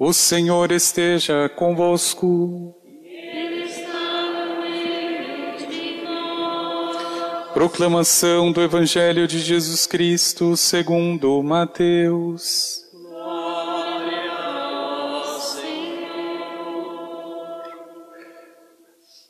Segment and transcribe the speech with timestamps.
[0.00, 2.72] O Senhor esteja convosco.
[3.02, 4.54] Ele está
[5.68, 7.52] de nós.
[7.52, 12.84] Proclamação do Evangelho de Jesus Cristo segundo Mateus.
[12.92, 15.66] Glória ao Senhor.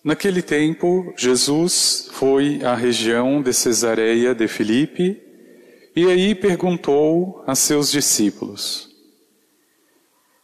[0.04, 5.18] Naquele tempo, Jesus foi à região de Cesareia de Filipe
[5.96, 8.87] e aí perguntou a seus discípulos: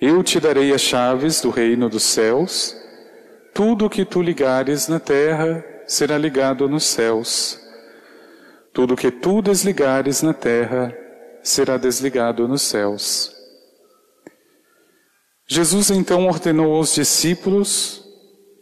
[0.00, 2.74] Eu te darei as chaves do reino dos céus,
[3.52, 7.60] tudo o que tu ligares na terra será ligado nos céus,
[8.72, 10.96] tudo o que tu desligares na terra
[11.42, 13.30] será desligado nos céus.
[15.46, 18.02] Jesus então ordenou aos discípulos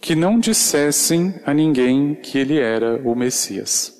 [0.01, 3.97] que não dissessem a ninguém que ele era o Messias.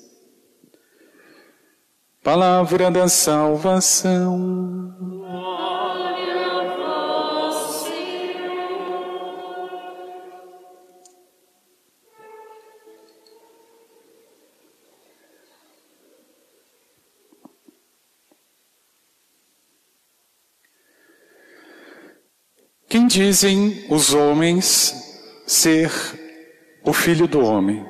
[2.21, 5.18] Palavra da salvação.
[23.09, 24.93] Dizem os homens
[25.47, 25.91] ser
[26.83, 27.83] o filho do homem?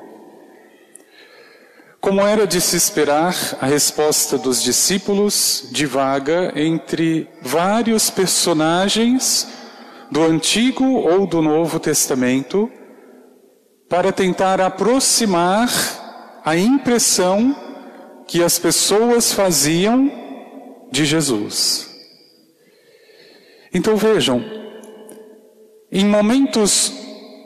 [2.00, 9.46] Como era de se esperar, a resposta dos discípulos divaga entre vários personagens
[10.10, 12.70] do Antigo ou do Novo Testamento
[13.90, 15.68] para tentar aproximar
[16.42, 17.54] a impressão
[18.26, 20.10] que as pessoas faziam
[20.90, 21.90] de Jesus.
[23.74, 24.59] Então vejam,
[25.90, 26.92] em momentos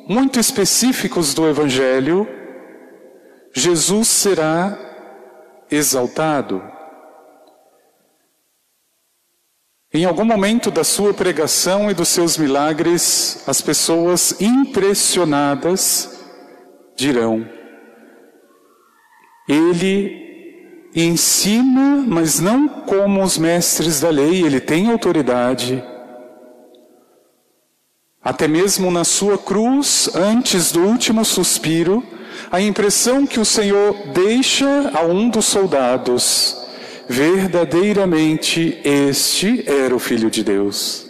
[0.07, 2.29] muito específicos do Evangelho,
[3.55, 4.79] Jesus será
[5.71, 6.63] exaltado.
[9.93, 16.21] Em algum momento da sua pregação e dos seus milagres, as pessoas impressionadas
[16.97, 17.49] dirão:
[19.49, 25.94] Ele ensina, mas não como os mestres da lei, ele tem autoridade.
[28.25, 32.03] Até mesmo na sua cruz, antes do último suspiro,
[32.51, 36.57] a impressão que o Senhor deixa a um dos soldados,
[37.07, 41.07] verdadeiramente este era o Filho de Deus.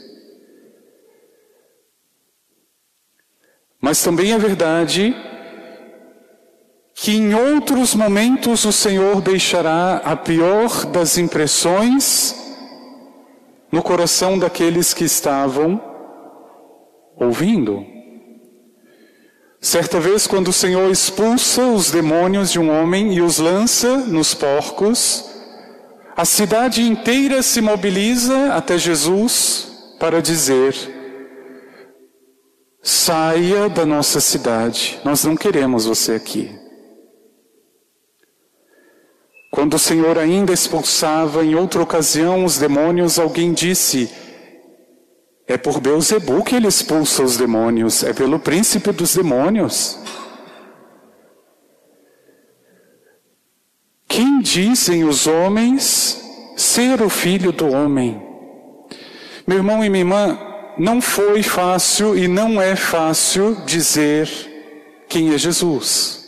[3.81, 5.15] Mas também é verdade
[6.95, 12.35] que em outros momentos o Senhor deixará a pior das impressões
[13.71, 15.94] no coração daqueles que estavam
[17.17, 17.85] ouvindo.
[19.61, 24.35] Certa vez, quando o Senhor expulsa os demônios de um homem e os lança nos
[24.35, 25.25] porcos,
[26.17, 30.75] a cidade inteira se mobiliza até Jesus para dizer:
[32.83, 36.51] saia da nossa cidade, nós não queremos você aqui.
[39.51, 44.11] Quando o Senhor ainda expulsava em outra ocasião os demônios, alguém disse:
[45.47, 49.99] é por Beuzebu que ele expulsa os demônios, é pelo príncipe dos demônios.
[54.09, 56.21] Quem dizem os homens
[56.57, 58.23] ser o filho do homem?
[59.47, 60.39] Meu irmão e minha irmã,
[60.79, 64.29] não foi fácil e não é fácil dizer
[65.09, 66.25] quem é Jesus.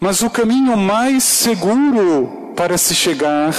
[0.00, 3.54] Mas o caminho mais seguro para se chegar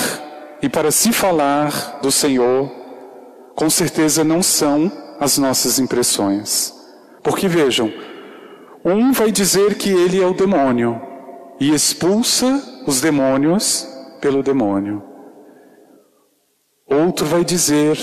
[0.62, 2.82] e para se falar do Senhor
[3.55, 6.73] com certeza não são as nossas impressões.
[7.21, 7.91] Porque vejam,
[8.83, 11.01] um vai dizer que ele é o demônio
[11.59, 13.88] e expulsa os demônios
[14.19, 15.03] pelo demônio.
[16.85, 17.97] Outro vai dizer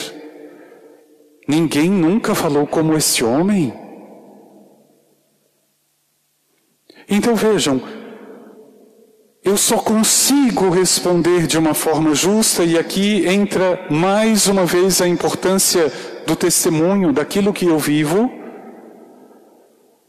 [1.51, 3.75] Ninguém nunca falou como este homem.
[7.09, 7.83] Então vejam,
[9.43, 15.09] eu só consigo responder de uma forma justa, e aqui entra mais uma vez a
[15.09, 15.91] importância
[16.27, 18.31] do testemunho, daquilo que eu vivo,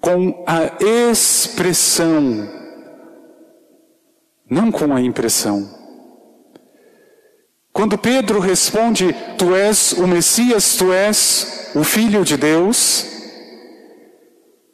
[0.02, 2.50] com a expressão,
[4.50, 5.80] não com a impressão.
[7.72, 13.11] Quando Pedro responde: Tu és o Messias, tu és o Filho de Deus.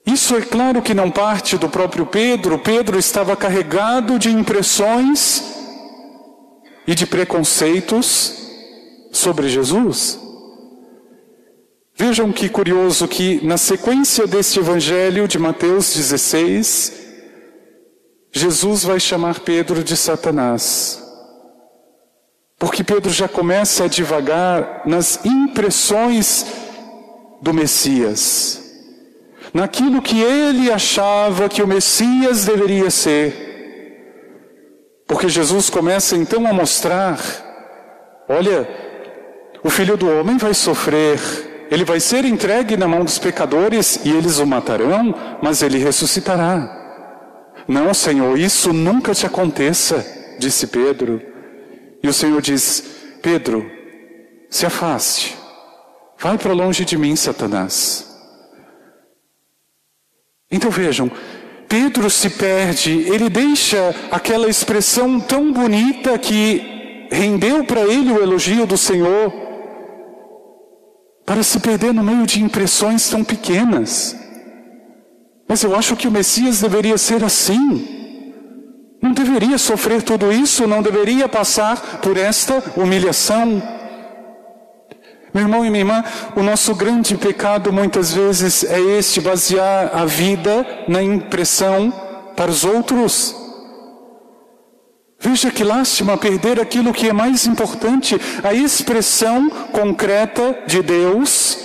[0.08, 2.58] Isso é claro que não parte do próprio Pedro.
[2.58, 5.44] Pedro estava carregado de impressões
[6.88, 8.34] e de preconceitos
[9.12, 10.18] sobre Jesus.
[11.94, 16.94] Vejam que curioso que na sequência deste evangelho de Mateus 16,
[18.32, 21.04] Jesus vai chamar Pedro de Satanás.
[22.58, 26.46] Porque Pedro já começa a divagar nas impressões
[27.42, 28.67] do Messias,
[29.54, 33.46] naquilo que ele achava que o Messias deveria ser.
[35.08, 37.20] Porque Jesus começa então a mostrar:
[38.28, 38.68] olha,
[39.64, 41.20] o filho do homem vai sofrer,
[41.72, 46.76] ele vai ser entregue na mão dos pecadores e eles o matarão, mas ele ressuscitará.
[47.68, 50.06] Não, Senhor, isso nunca te aconteça,
[50.40, 51.22] disse Pedro.
[52.04, 52.84] E o Senhor diz:
[53.22, 53.70] Pedro,
[54.50, 55.38] se afaste,
[56.20, 58.17] vai para longe de mim, Satanás.
[60.50, 61.12] Então vejam,
[61.68, 68.66] Pedro se perde, ele deixa aquela expressão tão bonita que rendeu para ele o elogio
[68.66, 69.34] do Senhor,
[71.26, 74.16] para se perder no meio de impressões tão pequenas.
[75.48, 77.96] Mas eu acho que o Messias deveria ser assim.
[79.02, 83.62] Não deveria sofrer tudo isso, não deveria passar por esta humilhação.
[85.38, 86.04] Meu irmão e minha irmã,
[86.36, 91.94] o nosso grande pecado muitas vezes é este, basear a vida na impressão
[92.36, 93.36] para os outros.
[95.20, 101.60] Veja que lástima perder aquilo que é mais importante, a expressão concreta de Deus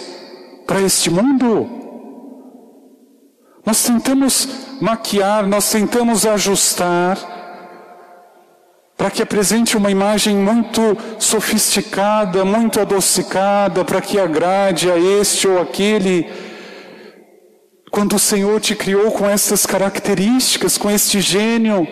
[0.66, 1.66] para este mundo.
[3.64, 4.48] Nós tentamos
[4.82, 7.16] maquiar, nós tentamos ajustar
[9.02, 15.60] para que apresente uma imagem muito sofisticada, muito adocicada, para que agrade a este ou
[15.60, 16.30] aquele.
[17.90, 21.84] Quando o Senhor te criou com essas características, com este gênio,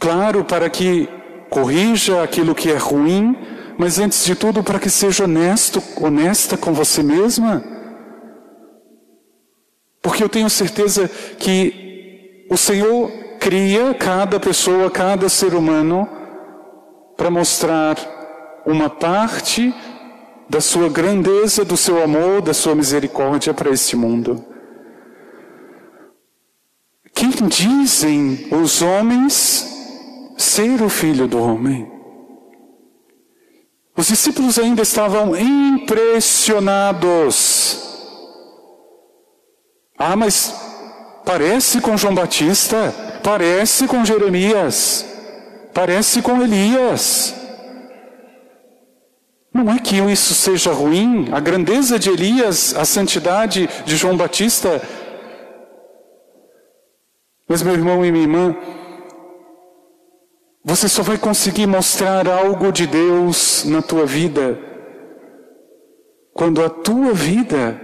[0.00, 1.08] claro, para que
[1.48, 3.36] corrija aquilo que é ruim,
[3.78, 7.62] mas antes de tudo para que seja honesto, honesta com você mesma.
[10.02, 11.08] Porque eu tenho certeza
[11.38, 16.08] que o Senhor cria cada pessoa, cada ser humano,
[17.16, 17.96] para mostrar
[18.66, 19.72] uma parte
[20.48, 24.44] da sua grandeza, do seu amor, da sua misericórdia para este mundo.
[27.14, 29.66] Quem dizem os homens
[30.36, 31.90] ser o filho do homem?
[33.96, 37.88] Os discípulos ainda estavam impressionados
[39.98, 40.54] ah, mas
[41.24, 42.94] parece com João Batista,
[43.28, 45.04] parece com Jeremias,
[45.74, 47.34] parece com Elias.
[49.52, 54.80] Não é que isso seja ruim, a grandeza de Elias, a santidade de João Batista.
[57.46, 58.56] Mas, meu irmão e minha irmã,
[60.64, 64.58] você só vai conseguir mostrar algo de Deus na tua vida
[66.32, 67.78] quando a tua vida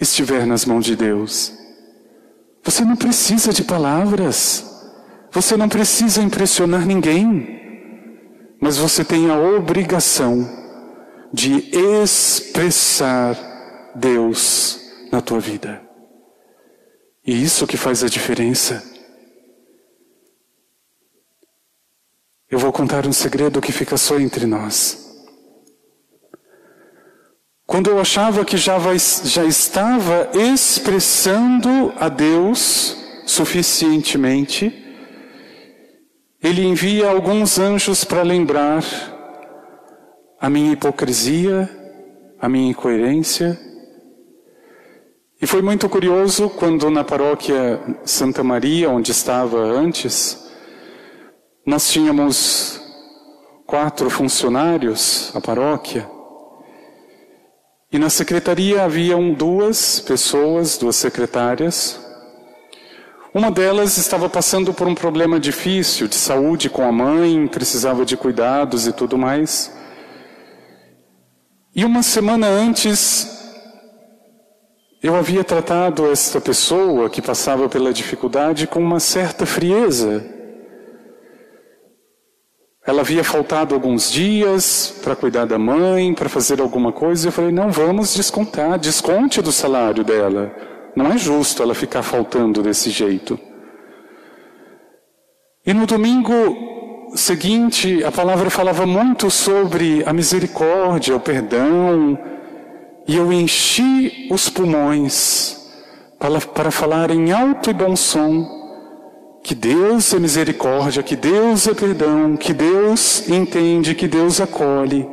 [0.00, 1.61] estiver nas mãos de Deus.
[2.62, 4.64] Você não precisa de palavras,
[5.30, 7.60] você não precisa impressionar ninguém,
[8.60, 10.48] mas você tem a obrigação
[11.32, 13.36] de expressar
[13.94, 15.82] Deus na tua vida.
[17.26, 18.82] E isso que faz a diferença.
[22.50, 25.01] Eu vou contar um segredo que fica só entre nós.
[27.72, 34.70] Quando eu achava que já, vai, já estava expressando a Deus suficientemente,
[36.42, 38.84] Ele envia alguns anjos para lembrar
[40.38, 41.66] a minha hipocrisia,
[42.38, 43.58] a minha incoerência.
[45.40, 50.46] E foi muito curioso quando na paróquia Santa Maria, onde estava antes,
[51.64, 52.78] nós tínhamos
[53.66, 56.06] quatro funcionários, a paróquia,
[57.92, 62.00] e na secretaria haviam duas pessoas, duas secretárias.
[63.34, 68.16] Uma delas estava passando por um problema difícil de saúde com a mãe, precisava de
[68.16, 69.70] cuidados e tudo mais.
[71.76, 73.28] E uma semana antes,
[75.02, 80.41] eu havia tratado esta pessoa que passava pela dificuldade com uma certa frieza.
[82.84, 87.28] Ela havia faltado alguns dias para cuidar da mãe, para fazer alguma coisa.
[87.28, 90.52] Eu falei: não, vamos descontar, desconte do salário dela.
[90.96, 93.38] Não é justo ela ficar faltando desse jeito.
[95.64, 96.32] E no domingo
[97.14, 102.18] seguinte, a palavra falava muito sobre a misericórdia, o perdão,
[103.06, 105.56] e eu enchi os pulmões
[106.18, 108.61] para, para falar em alto e bom som
[109.42, 115.08] que Deus é misericórdia, que Deus é perdão, que Deus entende, que Deus acolhe.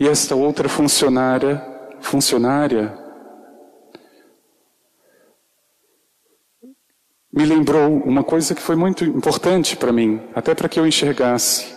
[0.00, 1.62] E esta outra funcionária,
[2.00, 2.96] funcionária,
[7.32, 11.76] me lembrou uma coisa que foi muito importante para mim, até para que eu enxergasse.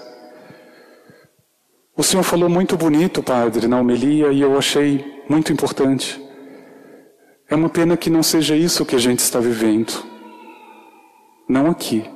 [1.97, 6.20] O Senhor falou muito bonito, Padre, na homilia, e eu achei muito importante.
[7.51, 9.91] É uma pena que não seja isso que a gente está vivendo.
[11.49, 12.09] Não aqui.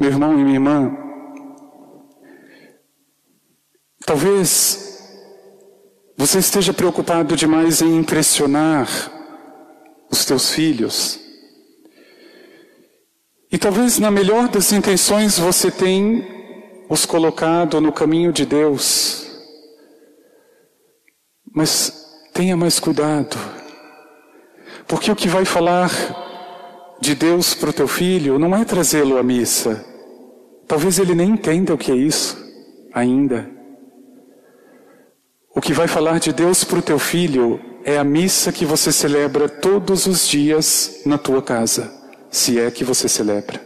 [0.00, 0.96] Meu irmão e minha irmã,
[4.06, 4.98] talvez
[6.16, 8.88] você esteja preocupado demais em impressionar
[10.10, 11.20] os teus filhos.
[13.52, 16.24] E talvez na melhor das intenções você tenha
[16.88, 19.23] os colocado no caminho de Deus.
[21.54, 23.38] Mas tenha mais cuidado.
[24.88, 25.88] Porque o que vai falar
[27.00, 29.84] de Deus para o teu filho não é trazê-lo à missa.
[30.66, 32.36] Talvez ele nem entenda o que é isso
[32.92, 33.48] ainda.
[35.54, 38.90] O que vai falar de Deus para o teu filho é a missa que você
[38.90, 41.92] celebra todos os dias na tua casa,
[42.30, 43.60] se é que você celebra.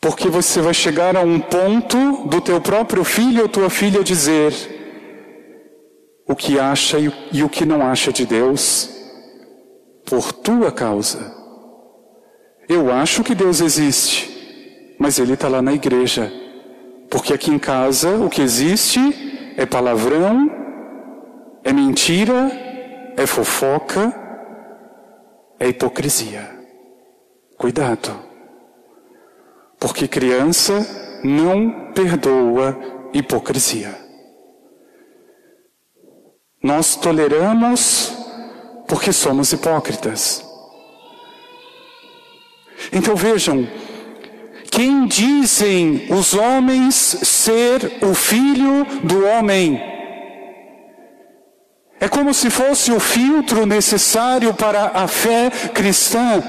[0.00, 4.52] Porque você vai chegar a um ponto do teu próprio filho ou tua filha dizer
[6.30, 6.96] o que acha
[7.32, 8.88] e o que não acha de Deus
[10.04, 11.34] por tua causa.
[12.68, 16.32] Eu acho que Deus existe, mas Ele está lá na igreja.
[17.10, 19.00] Porque aqui em casa o que existe
[19.56, 20.48] é palavrão,
[21.64, 22.48] é mentira,
[23.16, 24.14] é fofoca,
[25.58, 26.48] é hipocrisia.
[27.58, 28.16] Cuidado.
[29.80, 32.78] Porque criança não perdoa
[33.12, 34.09] hipocrisia.
[36.62, 38.12] Nós toleramos
[38.86, 40.44] porque somos hipócritas.
[42.92, 43.66] Então vejam,
[44.70, 49.80] quem dizem os homens ser o filho do homem?
[51.98, 56.42] É como se fosse o filtro necessário para a fé cristã.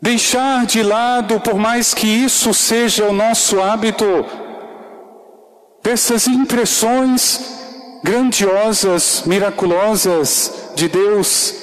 [0.00, 4.04] Deixar de lado, por mais que isso seja o nosso hábito,
[5.82, 7.61] dessas impressões
[8.02, 11.54] grandiosas, miraculosas de Deus,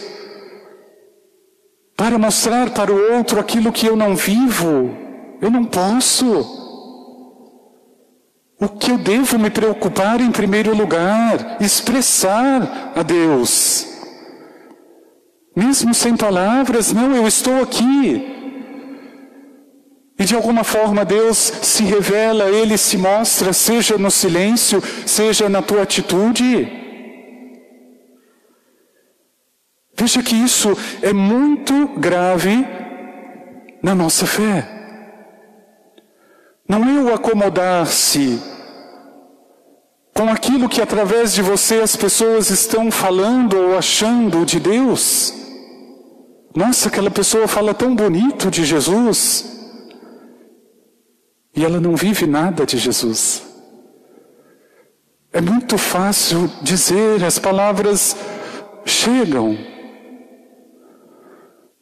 [1.96, 4.96] para mostrar para o outro aquilo que eu não vivo,
[5.41, 6.58] eu não posso.
[8.62, 11.58] O que eu devo me preocupar em primeiro lugar?
[11.62, 13.86] Expressar a Deus.
[15.55, 18.38] Mesmo sem palavras, não, eu estou aqui.
[20.19, 25.61] E de alguma forma Deus se revela, Ele se mostra, seja no silêncio, seja na
[25.61, 26.69] tua atitude.
[29.95, 32.67] Veja que isso é muito grave
[33.81, 34.67] na nossa fé.
[36.67, 38.41] Não é o acomodar-se
[40.13, 45.33] com aquilo que através de você as pessoas estão falando ou achando de Deus.
[46.53, 49.58] Nossa, aquela pessoa fala tão bonito de Jesus.
[51.56, 53.44] E ela não vive nada de Jesus.
[55.32, 58.15] É muito fácil dizer, as palavras
[58.86, 59.58] chegam,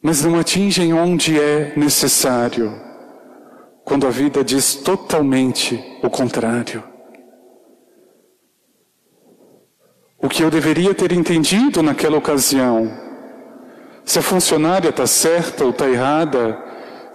[0.02, 2.78] mas não atingem onde é necessário,
[3.84, 6.84] quando a vida diz totalmente o contrário.
[10.20, 13.08] O que eu deveria ter entendido naquela ocasião
[14.04, 16.58] se a funcionária está certa ou está errada,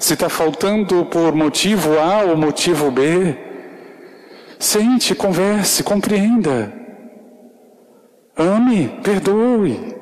[0.03, 3.37] se está faltando por motivo A ou motivo B.
[4.59, 6.73] Sente, converse, compreenda.
[8.35, 9.95] Ame, perdoe.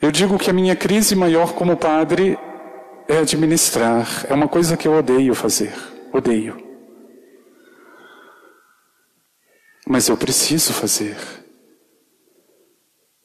[0.00, 2.38] Eu digo que a minha crise maior como padre
[3.06, 4.24] é administrar.
[4.26, 5.74] É uma coisa que eu odeio fazer.
[6.10, 6.56] Odeio.
[9.86, 11.18] Mas eu preciso fazer.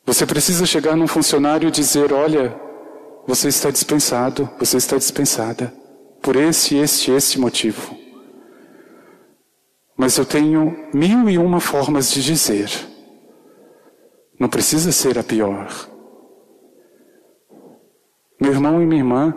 [0.05, 2.65] Você precisa chegar num funcionário e dizer: Olha,
[3.27, 5.73] você está dispensado, você está dispensada,
[6.21, 7.97] por esse, este, este motivo.
[9.97, 12.69] Mas eu tenho mil e uma formas de dizer.
[14.39, 15.71] Não precisa ser a pior.
[18.39, 19.33] Meu irmão e minha irmã,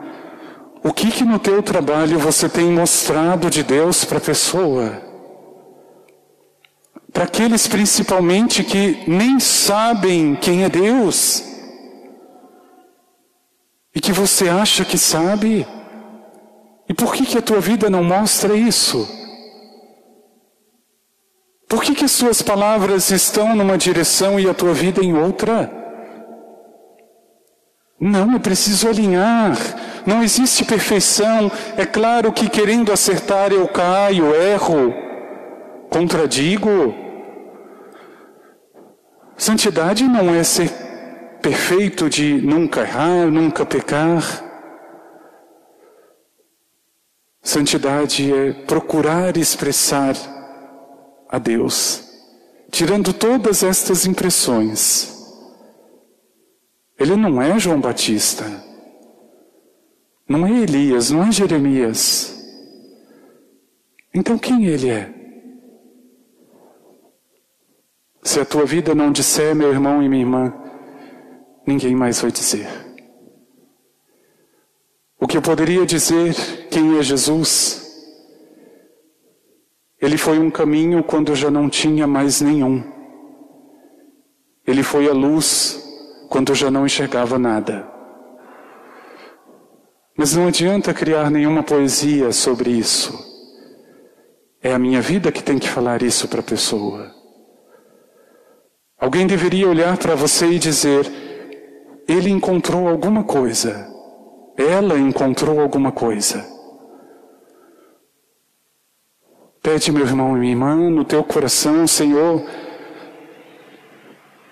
[0.82, 5.02] o que que no teu trabalho você tem mostrado de Deus para a pessoa?
[7.12, 11.47] Para aqueles principalmente que nem sabem quem é Deus.
[13.98, 15.66] E que você acha que sabe.
[16.88, 19.08] E por que que a tua vida não mostra isso?
[21.68, 25.68] Por que que as tuas palavras estão numa direção e a tua vida em outra?
[28.00, 29.56] Não, é preciso alinhar.
[30.06, 31.50] Não existe perfeição.
[31.76, 34.94] É claro que querendo acertar eu caio, erro,
[35.90, 36.94] contradigo.
[39.36, 40.87] Santidade não é ser
[41.42, 44.22] perfeito de nunca errar, nunca pecar.
[47.42, 50.14] Santidade é procurar expressar
[51.28, 52.02] a Deus,
[52.70, 55.16] tirando todas estas impressões.
[56.98, 58.44] Ele não é João Batista,
[60.28, 62.34] não é Elias, não é Jeremias.
[64.12, 65.14] Então quem ele é?
[68.22, 70.67] Se a tua vida não disser, meu irmão e minha irmã,
[71.68, 72.66] ninguém mais vai dizer.
[75.20, 76.34] O que eu poderia dizer,
[76.70, 77.86] quem é Jesus?
[80.00, 82.82] Ele foi um caminho quando já não tinha mais nenhum.
[84.66, 85.84] Ele foi a luz
[86.30, 87.86] quando já não enxergava nada.
[90.16, 93.12] Mas não adianta criar nenhuma poesia sobre isso.
[94.62, 97.14] É a minha vida que tem que falar isso para a pessoa.
[98.98, 101.27] Alguém deveria olhar para você e dizer:
[102.08, 103.86] ele encontrou alguma coisa,
[104.56, 106.42] ela encontrou alguma coisa.
[109.62, 112.42] Pede, meu irmão e minha irmã, no teu coração, Senhor,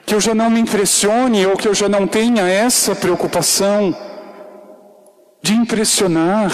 [0.04, 3.96] que eu já não me impressione ou que eu já não tenha essa preocupação
[5.40, 6.52] de impressionar,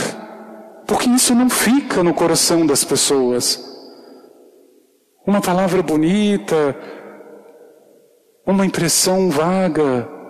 [0.87, 3.61] porque isso não fica no coração das pessoas.
[5.27, 6.77] Uma palavra bonita,
[8.47, 10.22] uma impressão vaga,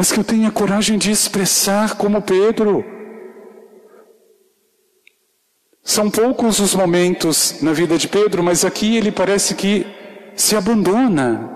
[0.00, 2.82] mas que eu tenha coragem de expressar como Pedro.
[5.84, 9.84] São poucos os momentos na vida de Pedro, mas aqui ele parece que
[10.34, 11.54] se abandona.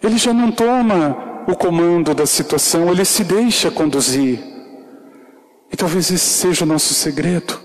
[0.00, 4.38] Ele já não toma o comando da situação, ele se deixa conduzir.
[5.72, 7.60] E talvez esse seja o nosso segredo.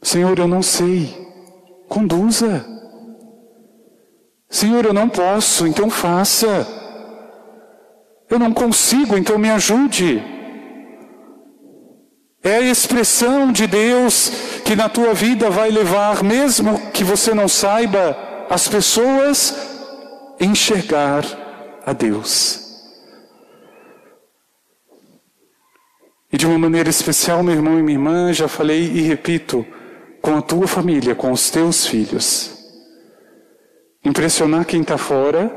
[0.00, 1.14] Senhor, eu não sei.
[1.90, 2.79] Conduza.
[4.50, 6.66] Senhor, eu não posso, então faça.
[8.28, 10.20] Eu não consigo, então me ajude.
[12.42, 14.32] É a expressão de Deus
[14.64, 18.16] que na tua vida vai levar, mesmo que você não saiba,
[18.50, 19.54] as pessoas
[20.40, 21.24] enxergar
[21.86, 22.60] a Deus.
[26.32, 29.64] E de uma maneira especial, meu irmão e minha irmã, já falei e repito,
[30.20, 32.59] com a tua família, com os teus filhos.
[34.04, 35.50] Impressionar quem está fora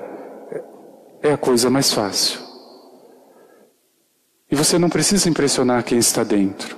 [1.21, 2.41] é a coisa mais fácil.
[4.51, 6.77] E você não precisa impressionar quem está dentro,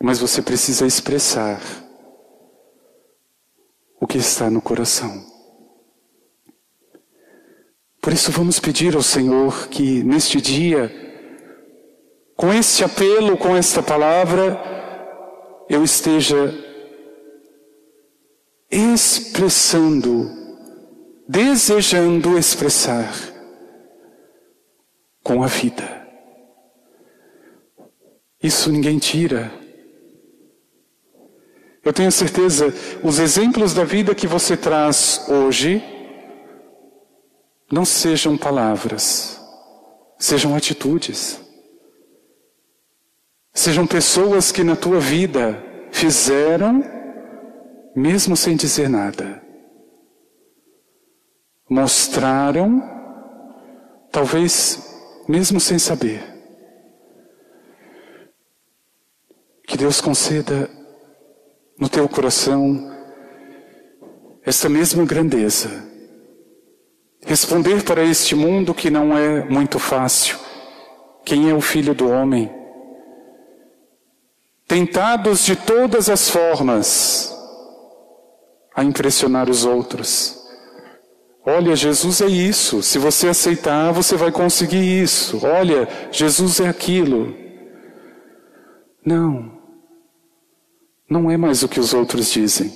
[0.00, 1.60] mas você precisa expressar
[4.00, 5.26] o que está no coração.
[8.00, 10.90] Por isso, vamos pedir ao Senhor que neste dia,
[12.36, 14.56] com este apelo, com esta palavra,
[15.68, 16.67] eu esteja
[18.70, 20.30] expressando,
[21.28, 23.12] desejando expressar
[25.22, 26.06] com a vida.
[28.42, 29.52] Isso ninguém tira.
[31.84, 35.82] Eu tenho certeza, os exemplos da vida que você traz hoje
[37.70, 39.40] não sejam palavras,
[40.18, 41.40] sejam atitudes.
[43.52, 46.84] Sejam pessoas que na tua vida fizeram,
[47.98, 49.42] mesmo sem dizer nada.
[51.68, 52.82] Mostraram,
[54.10, 56.22] talvez mesmo sem saber.
[59.66, 60.70] Que Deus conceda
[61.78, 62.96] no teu coração
[64.42, 65.86] esta mesma grandeza.
[67.26, 70.38] Responder para este mundo que não é muito fácil.
[71.24, 72.50] Quem é o filho do homem?
[74.66, 77.37] Tentados de todas as formas
[78.78, 80.40] a impressionar os outros.
[81.44, 82.80] Olha, Jesus é isso.
[82.80, 85.44] Se você aceitar, você vai conseguir isso.
[85.44, 87.34] Olha, Jesus é aquilo.
[89.04, 89.58] Não.
[91.10, 92.72] Não é mais o que os outros dizem.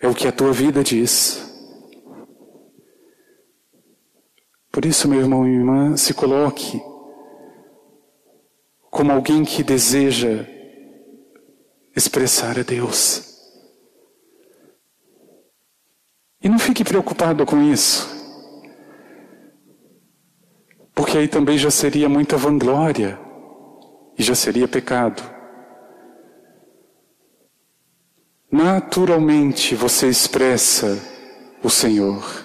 [0.00, 1.40] É o que a tua vida diz.
[4.72, 6.82] Por isso, meu irmão e minha irmã, se coloque
[8.90, 10.44] como alguém que deseja
[11.94, 13.33] expressar a Deus.
[16.44, 18.06] E não fique preocupado com isso.
[20.94, 23.18] Porque aí também já seria muita vanglória
[24.18, 25.22] e já seria pecado.
[28.52, 31.00] Naturalmente você expressa
[31.62, 32.44] o Senhor.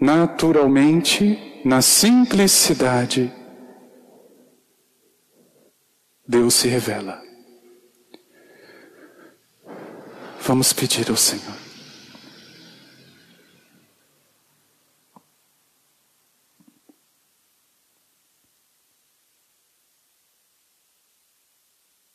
[0.00, 3.32] Naturalmente, na simplicidade,
[6.26, 7.27] Deus se revela.
[10.48, 11.67] Vamos pedir ao Senhor.